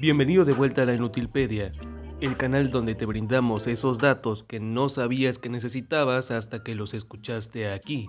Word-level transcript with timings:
Bienvenido 0.00 0.46
de 0.46 0.54
vuelta 0.54 0.80
a 0.80 0.86
la 0.86 0.94
Inutilpedia, 0.94 1.72
el 2.22 2.34
canal 2.38 2.70
donde 2.70 2.94
te 2.94 3.04
brindamos 3.04 3.66
esos 3.66 3.98
datos 3.98 4.42
que 4.42 4.58
no 4.58 4.88
sabías 4.88 5.38
que 5.38 5.50
necesitabas 5.50 6.30
hasta 6.30 6.62
que 6.62 6.74
los 6.74 6.94
escuchaste 6.94 7.70
aquí. 7.70 8.08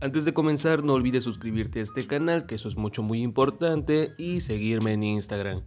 Antes 0.00 0.24
de 0.24 0.32
comenzar, 0.32 0.82
no 0.82 0.94
olvides 0.94 1.24
suscribirte 1.24 1.80
a 1.80 1.82
este 1.82 2.06
canal, 2.06 2.46
que 2.46 2.54
eso 2.54 2.68
es 2.68 2.78
mucho 2.78 3.02
muy 3.02 3.20
importante, 3.20 4.14
y 4.16 4.40
seguirme 4.40 4.94
en 4.94 5.02
Instagram. 5.02 5.64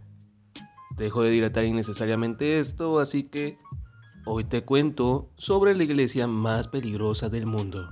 Dejo 0.96 1.22
de 1.22 1.30
dilatar 1.30 1.64
innecesariamente 1.64 2.58
esto, 2.58 2.98
así 2.98 3.22
que 3.22 3.56
hoy 4.26 4.42
te 4.42 4.64
cuento 4.64 5.30
sobre 5.36 5.76
la 5.76 5.84
iglesia 5.84 6.26
más 6.26 6.66
peligrosa 6.66 7.28
del 7.28 7.46
mundo. 7.46 7.88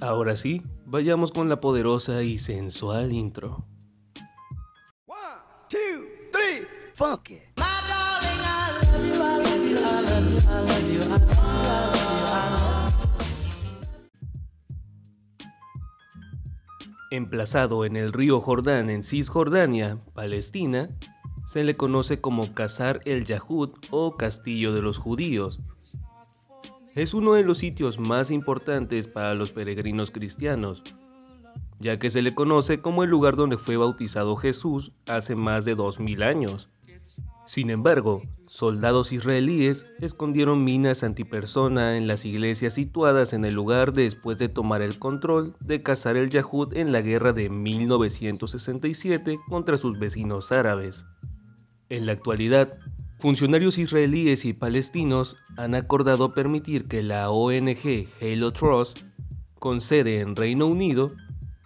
Ahora 0.00 0.36
sí, 0.36 0.62
vayamos 0.90 1.32
con 1.32 1.48
la 1.48 1.60
poderosa 1.60 2.22
y 2.22 2.38
sensual 2.38 3.12
intro. 3.12 3.64
Emplazado 17.10 17.84
en 17.84 17.96
el 17.96 18.12
río 18.12 18.40
Jordán 18.40 18.90
en 18.90 19.02
Cisjordania, 19.02 19.98
Palestina, 20.14 20.90
se 21.46 21.64
le 21.64 21.76
conoce 21.76 22.20
como 22.20 22.54
Casar 22.54 23.00
el 23.04 23.24
Yahud 23.24 23.70
o 23.90 24.16
Castillo 24.16 24.74
de 24.74 24.82
los 24.82 24.98
Judíos, 24.98 25.60
es 26.98 27.14
uno 27.14 27.34
de 27.34 27.44
los 27.44 27.58
sitios 27.58 28.00
más 28.00 28.32
importantes 28.32 29.06
para 29.06 29.32
los 29.34 29.52
peregrinos 29.52 30.10
cristianos, 30.10 30.82
ya 31.78 31.96
que 32.00 32.10
se 32.10 32.22
le 32.22 32.34
conoce 32.34 32.80
como 32.80 33.04
el 33.04 33.10
lugar 33.10 33.36
donde 33.36 33.56
fue 33.56 33.76
bautizado 33.76 34.34
Jesús 34.34 34.90
hace 35.06 35.36
más 35.36 35.64
de 35.64 35.76
2000 35.76 36.24
años. 36.24 36.68
Sin 37.46 37.70
embargo, 37.70 38.22
soldados 38.48 39.12
israelíes 39.12 39.86
escondieron 40.00 40.64
minas 40.64 41.04
antipersona 41.04 41.96
en 41.96 42.08
las 42.08 42.24
iglesias 42.24 42.74
situadas 42.74 43.32
en 43.32 43.44
el 43.44 43.54
lugar 43.54 43.92
después 43.92 44.36
de 44.38 44.48
tomar 44.48 44.82
el 44.82 44.98
control 44.98 45.54
de 45.60 45.84
cazar 45.84 46.16
el 46.16 46.30
Yahud 46.30 46.76
en 46.76 46.90
la 46.90 47.00
guerra 47.00 47.32
de 47.32 47.48
1967 47.48 49.38
contra 49.48 49.76
sus 49.76 50.00
vecinos 50.00 50.50
árabes. 50.50 51.06
En 51.90 52.06
la 52.06 52.12
actualidad, 52.12 52.76
Funcionarios 53.20 53.78
israelíes 53.78 54.44
y 54.44 54.52
palestinos 54.52 55.36
han 55.56 55.74
acordado 55.74 56.34
permitir 56.34 56.86
que 56.86 57.02
la 57.02 57.30
ONG 57.30 58.06
Halo 58.20 58.52
Trust, 58.52 59.00
con 59.58 59.80
sede 59.80 60.20
en 60.20 60.36
Reino 60.36 60.66
Unido, 60.66 61.10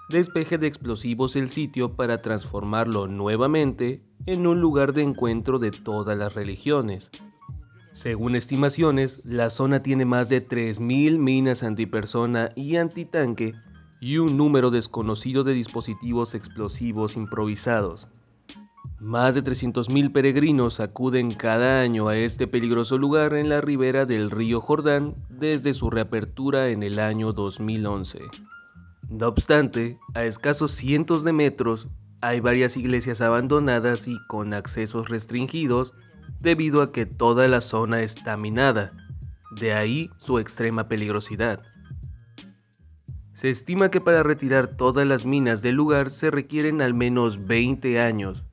despeje 0.08 0.56
de 0.56 0.66
explosivos 0.66 1.36
el 1.36 1.50
sitio 1.50 1.94
para 1.94 2.22
transformarlo 2.22 3.06
nuevamente 3.06 4.02
en 4.24 4.46
un 4.46 4.62
lugar 4.62 4.94
de 4.94 5.02
encuentro 5.02 5.58
de 5.58 5.72
todas 5.72 6.16
las 6.16 6.32
religiones. 6.32 7.10
Según 7.92 8.34
estimaciones, 8.34 9.20
la 9.26 9.50
zona 9.50 9.82
tiene 9.82 10.06
más 10.06 10.30
de 10.30 10.48
3.000 10.48 11.18
minas 11.18 11.62
antipersona 11.62 12.52
y 12.56 12.76
antitanque 12.76 13.54
y 14.00 14.16
un 14.16 14.38
número 14.38 14.70
desconocido 14.70 15.44
de 15.44 15.52
dispositivos 15.52 16.34
explosivos 16.34 17.14
improvisados. 17.18 18.08
Más 19.02 19.34
de 19.34 19.42
300.000 19.42 20.12
peregrinos 20.12 20.78
acuden 20.78 21.32
cada 21.32 21.80
año 21.80 22.06
a 22.06 22.16
este 22.16 22.46
peligroso 22.46 22.98
lugar 22.98 23.34
en 23.34 23.48
la 23.48 23.60
ribera 23.60 24.06
del 24.06 24.30
río 24.30 24.60
Jordán 24.60 25.16
desde 25.28 25.74
su 25.74 25.90
reapertura 25.90 26.68
en 26.68 26.84
el 26.84 27.00
año 27.00 27.32
2011. 27.32 28.20
No 29.10 29.26
obstante, 29.26 29.98
a 30.14 30.22
escasos 30.22 30.70
cientos 30.70 31.24
de 31.24 31.32
metros 31.32 31.88
hay 32.20 32.38
varias 32.38 32.76
iglesias 32.76 33.20
abandonadas 33.20 34.06
y 34.06 34.24
con 34.28 34.54
accesos 34.54 35.08
restringidos 35.08 35.94
debido 36.38 36.80
a 36.80 36.92
que 36.92 37.04
toda 37.04 37.48
la 37.48 37.60
zona 37.60 38.02
está 38.02 38.36
minada, 38.36 38.92
de 39.58 39.72
ahí 39.72 40.10
su 40.16 40.38
extrema 40.38 40.86
peligrosidad. 40.86 41.60
Se 43.34 43.50
estima 43.50 43.90
que 43.90 44.00
para 44.00 44.22
retirar 44.22 44.76
todas 44.76 45.04
las 45.04 45.26
minas 45.26 45.60
del 45.60 45.74
lugar 45.74 46.08
se 46.08 46.30
requieren 46.30 46.80
al 46.80 46.94
menos 46.94 47.44
20 47.48 48.00
años, 48.00 48.44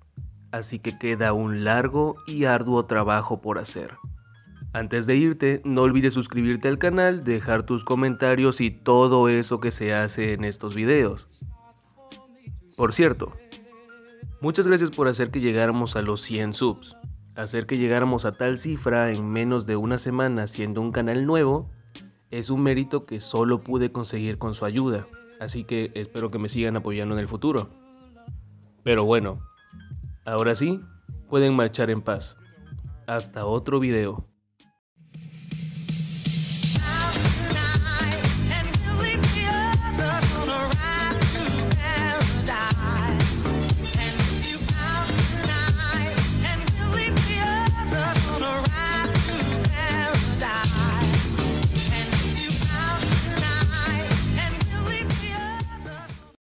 así 0.52 0.80
que 0.80 0.98
queda 0.98 1.34
un 1.34 1.64
largo 1.64 2.16
y 2.28 2.46
arduo 2.46 2.86
trabajo 2.86 3.42
por 3.42 3.60
hacer. 3.60 3.98
Antes 4.72 5.08
de 5.08 5.16
irte, 5.16 5.62
no 5.66 5.82
olvides 5.82 6.14
suscribirte 6.14 6.68
al 6.68 6.78
canal, 6.78 7.24
dejar 7.24 7.66
tus 7.66 7.84
comentarios 7.84 8.62
y 8.62 8.70
todo 8.70 9.28
eso 9.28 9.60
que 9.60 9.72
se 9.72 9.94
hace 9.94 10.34
en 10.34 10.44
estos 10.44 10.76
videos. 10.76 11.28
Por 12.78 12.94
cierto, 12.94 13.34
muchas 14.42 14.68
gracias 14.68 14.92
por 14.92 15.08
hacer 15.08 15.32
que 15.32 15.42
llegáramos 15.42 15.96
a 15.96 16.02
los 16.02 16.22
100 16.22 16.54
subs. 16.54 16.96
Hacer 17.36 17.66
que 17.66 17.78
llegáramos 17.78 18.26
a 18.26 18.34
tal 18.34 18.60
cifra 18.60 19.12
en 19.12 19.28
menos 19.28 19.66
de 19.66 19.76
una 19.76 19.98
semana 19.98 20.46
siendo 20.46 20.82
un 20.82 20.92
canal 20.92 21.26
nuevo 21.26 21.70
es 22.32 22.52
un 22.52 22.62
mérito 22.62 23.06
que 23.06 23.20
solo 23.20 23.64
pude 23.64 23.92
conseguir 23.92 24.38
con 24.38 24.54
su 24.54 24.66
ayuda, 24.66 25.08
así 25.40 25.64
que 25.64 25.92
espero 25.96 26.30
que 26.30 26.38
me 26.38 26.48
sigan 26.48 26.76
apoyando 26.76 27.16
en 27.16 27.22
el 27.22 27.28
futuro. 27.28 27.70
Pero 28.84 29.04
bueno, 29.04 29.42
Ahora 30.30 30.54
sí, 30.54 30.80
pueden 31.28 31.56
marchar 31.56 31.90
en 31.90 32.04
paz. 32.04 32.38
Hasta 33.08 33.46
otro 33.48 33.80
video. 33.80 34.29